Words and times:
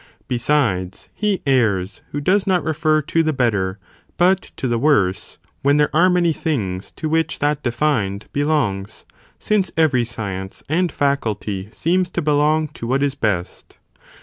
| 0.17 0.27
Besides, 0.27 1.09
(he 1.13 1.43
errs,) 1.45 2.01
who 2.11 2.19
does 2.19 2.47
not 2.47 2.63
refer 2.63 3.03
to 3.03 3.21
the 3.21 3.31
better, 3.33 3.77
but 4.17 4.41
to 4.57 4.67
the 4.67 4.79
worse, 4.79 5.37
when 5.61 5.77
there 5.77 5.95
are 5.95 6.09
many 6.09 6.33
things, 6.33 6.89
to 6.93 7.07
which 7.07 7.37
that 7.37 7.61
defined, 7.61 8.25
belongs, 8.33 9.05
since 9.37 9.71
every 9.77 10.03
science 10.03 10.63
and 10.67 10.91
faculty 10.91 11.69
seems 11.71 12.09
to 12.09 12.21
belong 12.23 12.69
to 12.69 12.87
what 12.87 13.03
is 13.03 13.13
best. 13.13 13.77